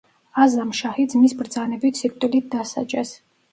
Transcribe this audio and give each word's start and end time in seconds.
აზამ 0.45 0.71
შაჰი 0.79 1.05
ძმის 1.11 1.37
ბრძანებით 1.43 2.01
სიკვდილით 2.03 2.51
დასაჯეს. 2.59 3.15